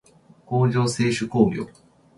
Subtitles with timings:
[0.47, 1.69] 工場制手工業